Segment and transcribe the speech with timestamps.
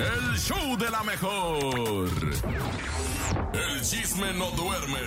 [0.00, 2.08] El show de la mejor.
[3.52, 4.98] El chisme no duerme.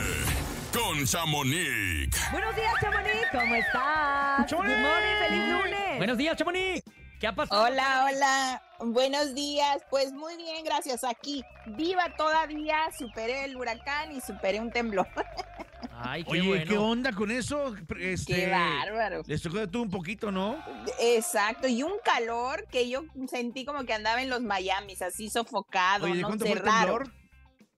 [0.71, 2.15] Con Chamonix.
[2.31, 3.27] Buenos días, Chamonix.
[3.31, 4.45] ¿Cómo estás?
[4.45, 4.75] ¡Chamonix!
[4.75, 5.97] Good morning, feliz lunes.
[5.97, 6.83] Buenos días, Chamonix.
[7.19, 7.63] ¿Qué ha pasado?
[7.63, 8.61] Hola, hola.
[8.81, 9.81] Buenos días.
[9.89, 11.03] Pues muy bien, gracias.
[11.03, 12.77] Aquí, viva todavía.
[12.95, 15.07] Superé el huracán y superé un temblor.
[16.05, 16.65] Ay, qué Oye, bueno.
[16.69, 17.75] ¿qué onda con eso?
[17.99, 19.23] Este, Qué bárbaro.
[19.25, 20.57] Les tocó de todo un poquito, ¿no?
[20.99, 21.67] Exacto.
[21.67, 26.15] Y un calor que yo sentí como que andaba en los Miamis, así sofocado, Oye,
[26.15, 26.97] ¿de no cuánto sé, fue el raro.
[26.97, 27.13] temblor?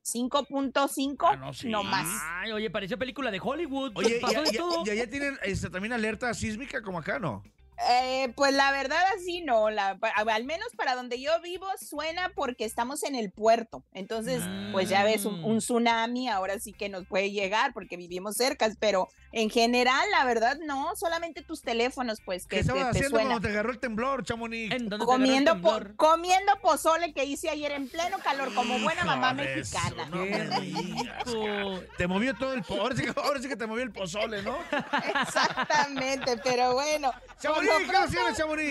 [0.03, 1.67] 5.5, Ah, no, sí.
[1.67, 2.08] no más.
[2.23, 3.91] Ay, oye, pareció película de Hollywood.
[3.95, 4.86] Oye, pasó ¿ya, de ya- todo.
[4.86, 7.44] ya- ya tienen este, también alerta sísmica como acá, no?
[7.90, 9.98] Eh, pues la verdad así no, la,
[10.28, 15.04] al menos para donde yo vivo suena porque estamos en el puerto, entonces pues ya
[15.04, 15.46] ves un, Mm.
[15.46, 20.24] un tsunami ahora sí que nos puede llegar porque vivimos cerca, pero en general la
[20.24, 23.30] verdad no, solamente tus teléfonos pues ¿Qué que te, estabas te haciendo suena.
[23.32, 24.73] cuando te agarró el temblor, Chamonix?
[24.73, 28.54] ¿En dónde te Comiendo, agarró el po- comiendo pozole que hice ayer en pleno calor
[28.54, 30.06] como buena mamá mexicana.
[30.06, 31.82] no Qué me digas, rico.
[31.98, 32.64] Te movió todo el...
[32.70, 34.58] Ahora sí, que, ahora sí que te movió el pozole, ¿no?
[35.22, 37.12] Exactamente, pero bueno.
[37.39, 37.64] Chamonix,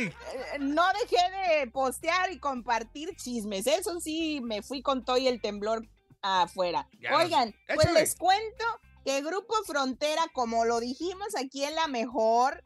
[0.09, 3.67] eh, no dejé de postear y compartir chismes.
[3.67, 5.89] Eso sí, me fui con todo y el temblor
[6.23, 6.89] afuera.
[7.01, 8.65] Ya nos- Oigan, pues les cuento
[9.05, 12.63] que Grupo Frontera, como lo dijimos aquí en La Mejor,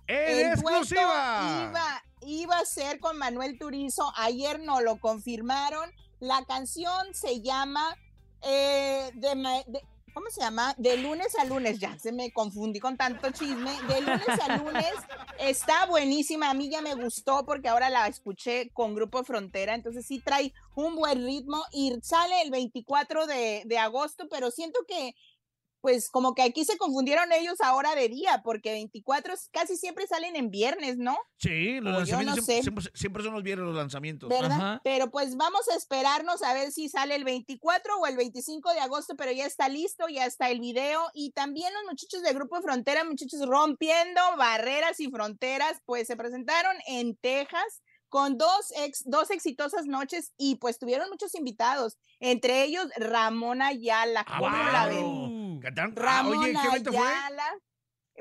[1.68, 4.12] iba, iba a ser con Manuel Turizo.
[4.16, 5.90] Ayer no lo confirmaron.
[6.20, 7.96] La canción se llama
[8.42, 9.82] eh, de ma- de-
[10.18, 10.74] ¿Cómo se llama?
[10.78, 13.70] De lunes a lunes, ya se me confundí con tanto chisme.
[13.86, 14.92] De lunes a lunes
[15.38, 16.50] está buenísima.
[16.50, 19.76] A mí ya me gustó porque ahora la escuché con Grupo Frontera.
[19.76, 24.80] Entonces sí trae un buen ritmo y sale el 24 de, de agosto, pero siento
[24.88, 25.14] que
[25.80, 30.06] pues como que aquí se confundieron ellos ahora de día, porque 24 es- casi siempre
[30.06, 31.16] salen en viernes, ¿no?
[31.38, 32.62] Sí, los O lanzamientos no siempre, sé.
[32.62, 34.28] siempre, siempre son los viernes los lanzamientos.
[34.28, 34.52] ¿Verdad?
[34.52, 34.80] Ajá.
[34.84, 38.80] Pero pues vamos a esperarnos a ver si sale el 24 o el 25 de
[38.80, 41.00] agosto, pero ya está listo, ya está el video.
[41.14, 46.76] Y también los muchachos de Grupo Frontera, muchachos rompiendo barreras y fronteras, pues se presentaron
[46.86, 52.86] en Texas con dos, ex, dos exitosas noches y pues tuvieron muchos invitados, entre ellos
[52.96, 54.24] Ramón Ayala.
[54.26, 55.37] Ah, ¿Cómo la ven?
[55.60, 57.06] Cantaron- ah, Ramón oye, ¿qué evento fue?
[57.06, 57.54] Ayala.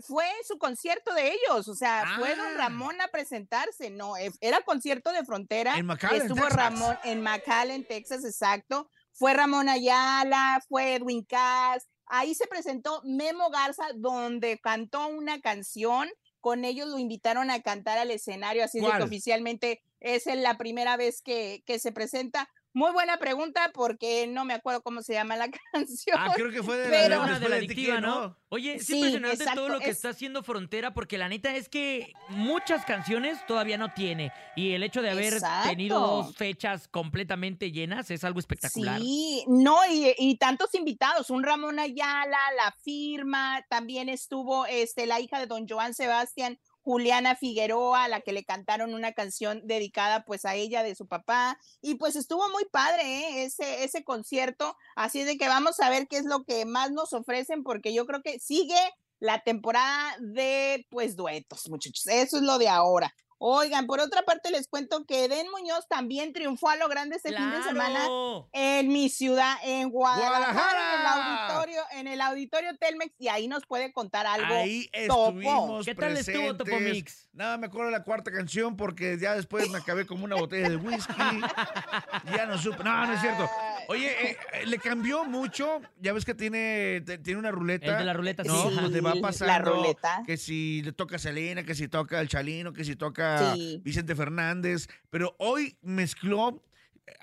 [0.02, 2.58] Fue su concierto de ellos, o sea, fue don Ah.
[2.58, 5.76] Ramón a presentarse, no, eh, era concierto de frontera.
[5.76, 6.56] En McAllen, Estuvo Texas.
[6.56, 8.92] Ramón en McAllen, Texas, exacto.
[9.14, 11.88] Fue Ramón Ayala, fue Edwin Cass.
[12.06, 16.08] Ahí se presentó Memo Garza, donde cantó una canción.
[16.42, 20.58] Con ellos lo invitaron a cantar al escenario, así es de que oficialmente es la
[20.58, 22.50] primera vez que, que se presenta.
[22.74, 26.16] Muy buena pregunta porque no me acuerdo cómo se llama la canción.
[26.20, 28.38] Ah, creo que fue de Pero- la, Una después de la de adictiva, Tiqué, ¿no?
[28.50, 31.70] Oye, es Sí, impresionante todo lo que es- está haciendo Frontera, porque la neta es
[31.70, 34.32] que muchas canciones todavía no tiene.
[34.56, 39.00] Y el hecho de haber tenido dos fechas completamente llenas es algo espectacular.
[39.02, 45.20] Sí, no, y, y tantos invitados, un Ramón Ayala, la firma, también estuvo este, la
[45.20, 50.24] hija de don Joan Sebastián, Juliana Figueroa, a la que le cantaron una canción dedicada
[50.24, 53.44] pues a ella de su papá, y pues estuvo muy padre ¿eh?
[53.44, 57.12] ese, ese concierto, así de que vamos a ver qué es lo que más nos
[57.12, 58.80] ofrecen, porque yo creo que sigue
[59.20, 63.14] la temporada de pues duetos, muchachos, eso es lo de ahora.
[63.40, 67.30] Oigan, por otra parte les cuento que Eden Muñoz también triunfó a lo grande este
[67.36, 68.06] fin de semana
[68.52, 70.96] en mi ciudad, en Guadalajara, ¡Guadalajara!
[70.96, 74.54] en el auditorio, en el auditorio Telmex, y ahí nos puede contar algo.
[74.56, 75.28] Ahí topo.
[75.30, 76.94] estuvimos ¿Qué tal estuvo Topo presentes.
[76.96, 77.30] Mix?
[77.34, 80.70] Nada, me acuerdo de la cuarta canción porque ya después me acabé como una botella
[80.70, 81.14] de whisky.
[82.36, 82.84] ya no supe.
[82.84, 83.48] No, no es cierto.
[83.90, 85.82] Oye, eh, eh, le cambió mucho.
[86.00, 87.86] Ya ves que tiene, te- tiene una ruleta.
[87.92, 88.50] El de la ruleta, sí.
[88.50, 89.76] No, Sí, te va la pasando.
[89.76, 90.24] ruleta.
[90.26, 93.82] Que si le toca a Selena, que si toca el Chalino, que si toca Sí.
[93.84, 94.88] Vicente Fernández.
[95.10, 96.64] Pero hoy mezcló.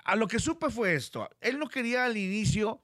[0.03, 1.29] A lo que supe fue esto.
[1.41, 2.81] Él no quería al inicio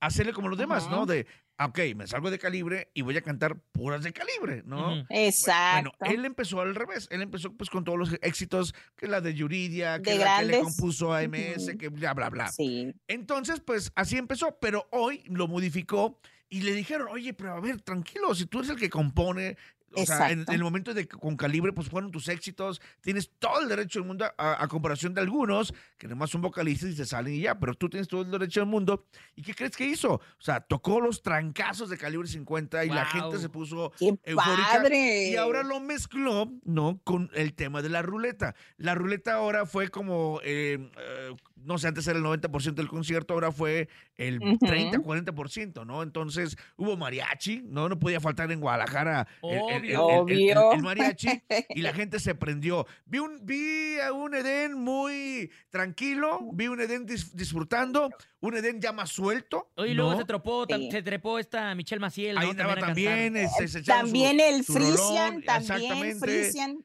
[0.00, 0.96] hacerle como los demás, Ajá.
[0.96, 1.06] ¿no?
[1.06, 4.92] De, ah, ok, me salgo de calibre y voy a cantar puras de calibre, ¿no?
[5.00, 5.06] Ujú.
[5.08, 5.92] Exacto.
[5.98, 7.08] Bueno, él empezó al revés.
[7.10, 10.44] Él empezó pues con todos los éxitos, que la de Yuridia, que De la que
[10.46, 10.60] le grandes.
[10.76, 11.78] compuso a MS, Ujú.
[11.78, 12.48] que bla, bla, bla.
[12.48, 12.92] Sí.
[13.08, 16.18] Entonces, pues así empezó, pero hoy lo modificó
[16.50, 19.56] y le dijeron, oye, pero a ver, tranquilo, si tú eres el que compone,
[19.94, 23.60] o sea, en, el momento de que con calibre, pues fueron tus éxitos, tienes todo
[23.60, 27.06] el derecho del mundo a, a comparación de algunos, que nomás son vocalistas y se
[27.06, 29.06] salen y ya, pero tú tienes todo el derecho del mundo.
[29.34, 30.14] ¿Y qué crees que hizo?
[30.14, 34.68] O sea, tocó los trancazos de calibre 50 y la gente se puso ¡Qué eufórica.
[34.72, 35.28] padre!
[35.30, 37.00] Y ahora lo mezcló, ¿no?
[37.04, 38.54] Con el tema de la ruleta.
[38.76, 43.34] La ruleta ahora fue como, eh, eh, no sé, antes era el 90% del concierto,
[43.34, 44.58] ahora fue el Ujú.
[44.66, 46.02] 30-40%, ¿no?
[46.02, 47.88] Entonces hubo mariachi, ¿no?
[47.88, 50.72] No podía faltar en Guadalajara el, el- el- el- el- Obvio.
[50.72, 51.28] el mariachi
[51.70, 52.86] y la gente se prendió.
[53.06, 58.80] Vi, un, vi a un Edén muy tranquilo, vi un Edén dis- disfrutando, un Edén
[58.80, 59.70] ya más suelto.
[59.76, 60.18] Y luego ¿no?
[60.18, 60.90] se, tropó, tam- Sí.
[60.90, 62.40] se trepó esta Michelle Maciel, ¿no?
[62.42, 62.88] Ahí andaba a cantar.
[62.88, 66.18] también, este, se su- También el su Frisian, rolón, también exactamente.
[66.20, 66.84] Frisian.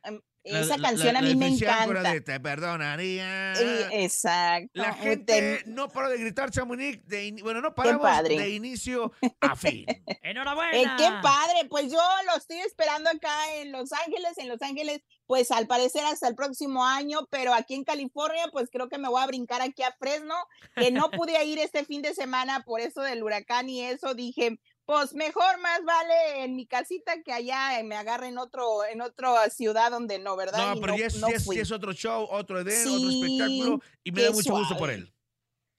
[0.49, 2.11] La- Esa la- canción la- a mí la me encanta.
[2.13, 3.53] de Te perdonaría.
[3.91, 4.69] Exacto.
[4.73, 8.37] La Te- gente no paró de gritar Chamonix, de in- bueno, no paramos padre.
[8.37, 9.11] de inicio
[9.41, 9.85] a fin.
[10.23, 10.77] ¡Enhorabuena!
[10.77, 15.01] Eh, qué padre, pues yo lo estoy esperando acá en Los Ángeles, en Los Ángeles,
[15.25, 19.09] pues al parecer hasta el próximo año, pero aquí en California, pues creo que me
[19.09, 20.35] voy a brincar aquí a Fresno,
[20.75, 24.59] que no pude ir este fin de semana por eso del huracán y eso, dije,
[24.87, 29.49] pues mejor más vale en mi casita que allá me agarre en otro, en otra
[29.49, 30.69] ciudad donde no, ¿verdad?
[30.69, 31.57] No, Y pero ya es, no ya es- fui.
[31.57, 35.13] ya es otro show, otro Edén, otro espectáculo y me da mucho gusto por él.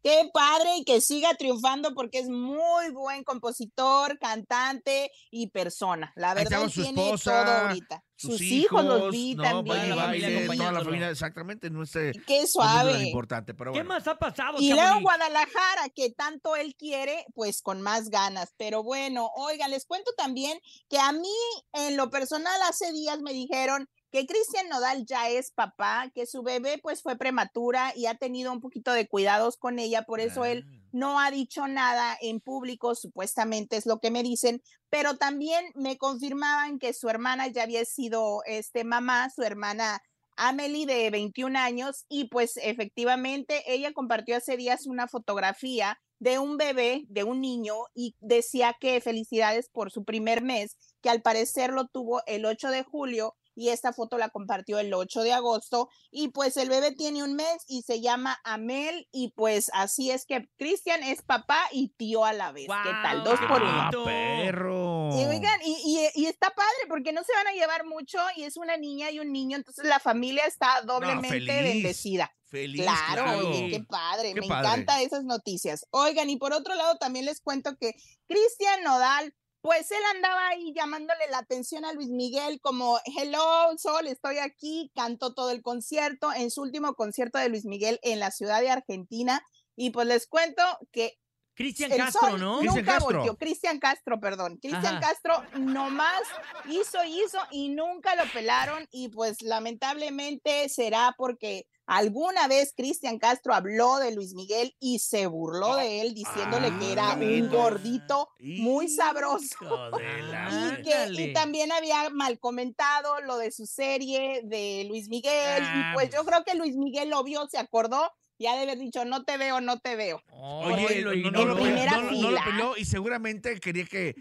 [0.02, 6.12] Qué padre y que siga triunfando porque es muy buen compositor, cantante y persona.
[6.16, 8.04] La verdad su tiene esposa, todo ahorita.
[8.14, 9.44] Sus, Sus, hijos, los vi ¿no?
[9.44, 9.76] también.
[9.76, 12.12] Baile, la familia baile, toda la familia, exactamente, no sé.
[12.26, 13.06] Qué no es tan suave.
[13.06, 13.94] importante, pero ¿Qué bueno.
[13.94, 15.00] más ha pasado, Y luego?
[15.02, 18.54] Guadalajara, que tanto él quiere, pues con más ganas.
[18.56, 20.58] Pero bueno, oigan, les cuento también
[20.88, 21.28] que a mí,
[21.74, 26.42] en lo personal, hace días me dijeron que Cristian Nodal ya es papá, que su
[26.42, 30.44] bebé pues fue prematura y ha tenido un poquito de cuidados con ella, por eso
[30.44, 30.88] él Ah.
[30.92, 35.98] no ha dicho nada en público, supuestamente es lo que me dicen, pero también me
[35.98, 40.02] confirmaban que su hermana ya había sido este mamá, su hermana
[40.36, 46.56] Amelie de 21 años y pues efectivamente ella compartió hace días una fotografía de un
[46.56, 51.72] bebé, de un niño y decía que felicidades por su primer mes, que al parecer
[51.72, 55.88] lo tuvo el 8 de julio y esta foto la compartió el 8 de agosto
[56.10, 60.24] y pues el bebé tiene un mes y se llama Amel y pues así es
[60.24, 62.66] que Cristian es papá y tío a la vez.
[62.68, 63.24] ¿Qué tal?
[63.24, 63.70] Dos por uno.
[63.72, 65.10] Ah, perro.
[65.18, 65.72] Y oigan, y,
[66.14, 69.10] y- y está padre porque no se van a llevar mucho y es una niña
[69.10, 72.32] y un niño, entonces la familia está doblemente bendecida.
[72.50, 73.48] Feliz, Claro, claro.
[73.50, 74.68] oye, qué padre, Qué me padre.
[74.68, 75.84] encantan esas noticias.
[75.90, 77.92] Oigan, y por otro lado también les cuento que
[78.26, 84.06] Cristian Nodal, pues él andaba ahí llamándole la atención a Luis Miguel como, hello, Sol,
[84.06, 88.30] estoy aquí, cantó todo el concierto, en su último concierto de Luis Miguel en la
[88.30, 89.42] ciudad de Argentina,
[89.76, 90.62] y pues les cuento
[90.92, 91.18] que
[91.58, 92.58] Cristian Castro, Sol ¿no?
[92.58, 93.18] Cristian Nunca Castro.
[93.18, 93.36] volteó.
[93.36, 94.58] Cristian Castro, perdón.
[94.62, 95.00] Cristian.
[95.00, 96.22] Castro nomás
[96.66, 98.86] hizo, hizo y nunca lo pelaron.
[98.92, 105.74] Y pues lamentablemente será porque alguna vez Cristian Castro habló deIs Miguel y se burló
[105.76, 109.90] de él diciéndole que era Ah, un gordito muy sabroso.
[109.98, 110.48] de la-
[110.78, 115.62] Y, que, y también había mal comentado lo de su serie de Luis Miguel.
[115.64, 116.28] Ah, y pues yo pues.
[116.28, 119.36] creo que Luis Miguel lo vio, se acordó y ha de haber dicho, no te
[119.38, 120.22] veo, no te veo.
[120.30, 121.54] Oye, no, lo no, no lo ignoró.
[121.54, 122.44] peló, primera no lo- no lo fila.
[122.44, 124.14] peló y seguramente quería que,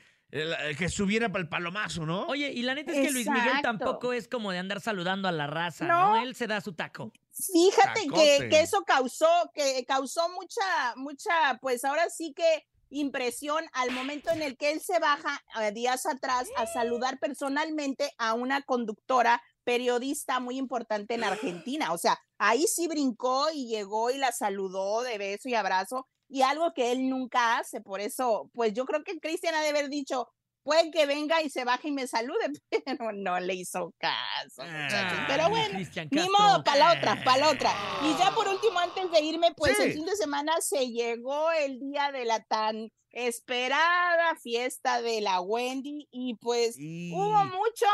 [0.77, 2.25] que subiera para el palomazo, ¿no?
[2.27, 5.31] Oye, y la neta es que Luis Miguel tampoco es como de andar saludando a
[5.31, 6.15] la raza, No.
[6.15, 6.23] ¿no?
[6.23, 7.11] Él se da su taco.
[7.37, 14.31] Fíjate que, eso causó, que causó mucha, mucha, pues ahora sí que impresión al momento
[14.31, 19.41] en el que él se baja eh, días atrás a saludar personalmente a una conductora
[19.63, 21.91] periodista muy importante en Argentina.
[21.91, 26.41] O sea, ahí sí brincó y llegó y la saludó de beso y abrazo y
[26.41, 27.81] algo que él nunca hace.
[27.81, 30.29] Por eso, pues yo creo que Cristian ha de haber dicho,
[30.67, 32.51] puede que venga y se baje y me salude,
[32.85, 34.63] pero no le hizo caso.
[34.63, 35.79] Ah, Pero bueno,
[36.11, 37.71] ni modo, para la otra, para la otra.
[38.03, 39.83] Y ya por último, antes de irme, pues Sí.
[39.83, 45.39] el fin de semana se llegó el día de la tan esperada fiesta de la
[45.39, 47.85] Wendy y pues hubo mucho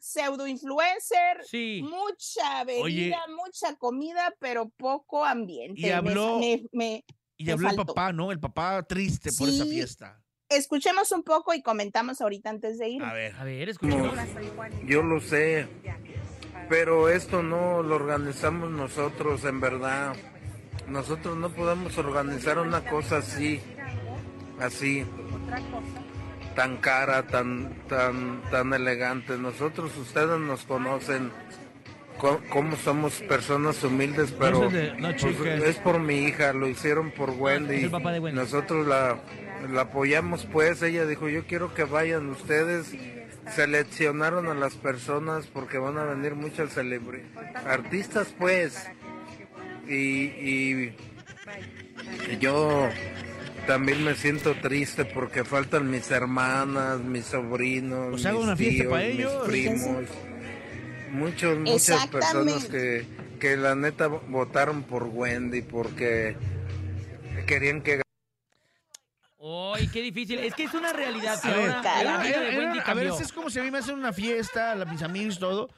[0.00, 1.82] pseudo influencer, Sí.
[1.82, 3.14] mucha bebida, Oye.
[3.36, 5.80] mucha comida, pero poco ambiente.
[5.82, 7.04] Y habló- me- me-
[7.36, 8.32] Y habló el papá, ¿no?
[8.32, 10.21] El papá triste por esa fiesta.
[10.56, 13.02] Escuchemos un poco y comentamos ahorita antes de ir.
[13.02, 13.34] A ver.
[13.36, 14.12] A ver, escuchemos.
[14.84, 15.66] Yo lo sé,
[16.68, 20.14] pero esto no lo organizamos nosotros, en verdad.
[20.88, 23.60] Nosotros no podemos organizar una cosa así,
[24.60, 25.04] así,
[26.54, 29.38] tan cara, tan, tan, tan elegante.
[29.38, 31.30] Nosotros, ustedes nos conocen,
[32.18, 36.68] co- cómo somos personas humildes, pero es de- no, pues, es por mi hija, lo
[36.68, 37.84] hicieron por es Wendy.
[37.84, 38.40] el papá de Wendy.
[38.40, 39.18] Nosotros la,
[39.70, 40.82] la apoyamos, pues.
[40.82, 42.94] Ella dijo: Yo quiero que vayan ustedes.
[43.54, 48.86] Seleccionaron a las personas porque van a venir muchas celebridades, artistas, pues.
[49.88, 50.94] Y, y
[52.38, 52.88] yo
[53.66, 59.06] también me siento triste porque faltan mis hermanas, mis sobrinos, Pues mis una tíos, para
[59.06, 60.04] mis primos.
[61.12, 63.04] Muchos, muchas personas que,
[63.38, 66.36] que la neta votaron por Wendy porque
[67.46, 68.01] querían que
[69.82, 70.38] ¡Ay, qué difícil!
[70.38, 71.38] Es que es una realidad.
[71.42, 73.18] Ahora era- era- a cambió.
[73.18, 75.68] es como si a mí me hacen una fiesta, a mis amigos todo.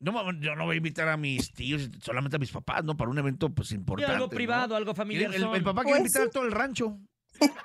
[0.00, 2.96] No, yo no voy a invitar a mis tíos, solamente a mis papás, ¿no?
[2.96, 4.12] Para un evento, pues, Y importante.
[4.12, 4.30] algo ¿no?
[4.30, 5.32] privado, algo familiar.
[5.34, 6.28] El, papá quiere Pues invitar sí.
[6.28, 6.98] a todo el rancho.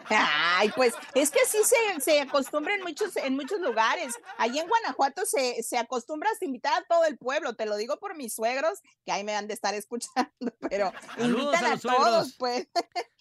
[0.10, 4.16] Ay, pues es que sí se, se acostumbra en muchos, en muchos lugares.
[4.38, 7.54] Allí en Guanajuato se, se acostumbra a invitar a todo el pueblo.
[7.56, 10.30] Te lo digo por mis suegros, que ahí me han de estar escuchando,
[10.70, 12.36] pero Saludos invitan a todos, suegros.
[12.40, 12.68] pues.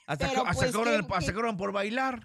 [0.08, 2.22] Hasta, Pero, hasta pues, cobran, cobran por bailar.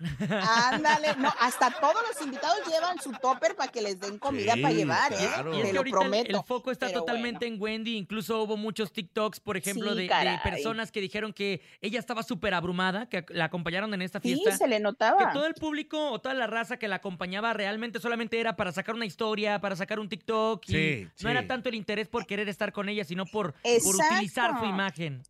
[0.72, 4.62] Ándale, no, hasta todos los invitados llevan su topper para que les den comida Sí,
[4.62, 5.18] para llevar, ¿eh?
[5.18, 5.54] claro.
[5.54, 6.38] Y es Te que lo el- prometo.
[6.38, 7.98] El, foco está Pero totalmente en Wendy.
[7.98, 12.54] Incluso hubo muchos TikToks, por ejemplo, Sí, de, personas que dijeron que ella estaba súper
[12.54, 14.56] abrumada, que la acompañaron en esta Sí, fiesta.
[14.60, 15.34] se le que notaba.
[15.34, 18.96] todo el público o toda la raza que la acompañaba realmente solamente era para sacar
[18.96, 20.64] una historia, para sacar un TikTok.
[20.70, 21.28] Y Sí, no sí.
[21.28, 25.22] era tanto el interés por querer estar con ella, sino por, utilizar su imagen.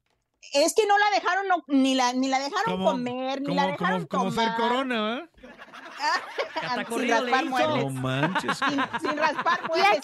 [0.51, 3.67] Es que no la dejaron, no- ni la, ni la dejaron Como- comer, ni la
[3.67, 4.55] dejaron como, tomar.
[4.57, 5.29] Corona, ¿eh?
[6.89, 7.83] Sin raspar muebles.
[7.85, 8.57] No manches.
[8.57, 10.01] sin, sin raspar Ya, muebles,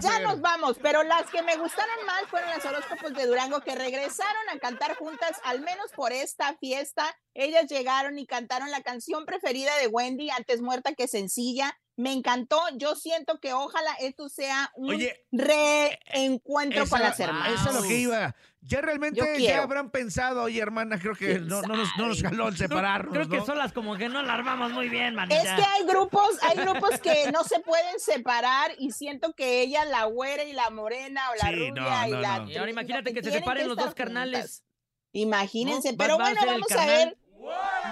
[0.00, 3.74] Ya nos vamos, pero las que me gustaron más fueron las horóscopos de Durango que
[3.74, 7.04] regresaron a cantar juntas, al menos por esta fiesta.
[7.34, 11.78] Ellas llegaron y cantaron la canción preferida de Wendy, antes muerta que sencilla.
[11.96, 12.60] Me encantó.
[12.76, 17.60] Yo siento que ojalá esto sea un Oye, reencuentro esa, con las hermanas.
[17.60, 18.34] esa es lo que iba.
[18.62, 19.62] Ya realmente Yo ya quiero.
[19.62, 23.28] habrán pensado, oye, hermana, creo que no, no, nos, no nos jaló el separarnos, Creo
[23.28, 23.46] que ¿no?
[23.46, 25.36] solas como que no la armamos muy bien, manita.
[25.40, 29.84] Es que hay grupos, hay grupos que no se pueden separar y siento que ella,
[29.84, 32.50] la güera y la morena o la Sí, rubia no, y no, la no.
[32.50, 34.64] Y ahora imagínate que se tienen separen los dos estar carnales.
[35.12, 35.98] Imagínense, ¿No?
[35.98, 36.96] pero Va- va a bueno, ser el vamos a carnal.
[37.06, 37.18] ver.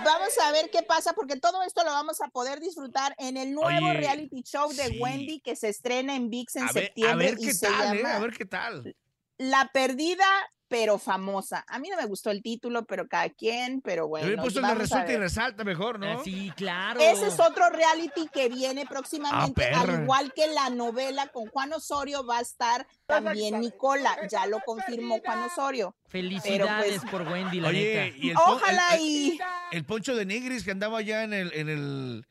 [0.04, 3.52] Vamos a ver qué pasa, porque todo esto lo vamos a poder disfrutar en el
[3.52, 4.98] nuevo Oye, reality show de sí.
[5.00, 7.66] Wendy que se estrena en VIX en A ver, septiembre a ver y qué se
[7.66, 8.06] tal, ¿eh?
[8.06, 8.96] A ver qué tal.
[9.38, 10.26] La Perdida,
[10.72, 11.66] pero famosa.
[11.68, 14.26] A mí no me gustó el título, pero cada quien, pero bueno.
[14.26, 16.24] hubiera puesto el a resulta y resalta mejor, ¿no?
[16.24, 16.98] Sí, claro.
[16.98, 21.74] Ese es otro reality que viene próximamente, Ah, al igual que la novela con Juan
[21.74, 25.94] Osorio va a estar también Nicola, ya lo confirmó Juan Osorio.
[26.08, 28.16] Felicidades pues, por Wendy, la Oye, neta.
[28.16, 29.38] y el, pon- Ojalá el- el- y,
[29.72, 32.26] el poncho de Nigris que andaba allá en el, en el,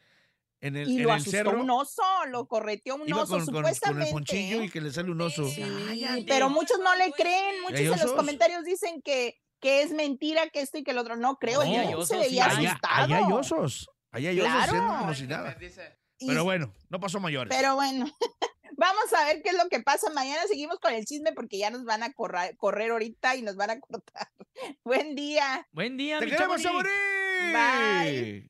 [0.62, 1.60] en el, y en lo el asustó cerro.
[1.62, 4.08] un oso, lo correteó un Iba oso, con, con- con supuestamente.
[4.10, 5.48] el ponchillo y que le sale un oso.
[5.50, 5.64] Sí,
[6.28, 10.50] pero muchos no le creen, muchos ¿Hay en los comentarios dicen que, que es mentira,
[10.50, 11.16] que esto y que el otro.
[11.16, 12.58] No creo, No, el se sí veía hay.
[12.58, 13.04] Allá, asustado.
[13.04, 13.90] allá hay osos.
[14.12, 14.64] Allá hay osos Claro.
[14.72, 15.58] haciendo como si nada.
[16.20, 17.56] Y- Pero bueno, no pasó mayores.
[17.56, 18.06] Pero bueno,
[18.78, 20.10] vamos a ver qué es lo que pasa.
[20.12, 23.56] Mañana seguimos con el chisme porque ya nos van a correr, correr ahorita y nos
[23.56, 24.28] van a cortar.
[24.84, 25.68] Buen día.
[25.72, 26.90] Buen día, ¡Te mi queremos, Chamonix.
[26.90, 28.12] Chamonix!
[28.12, 28.50] Bye.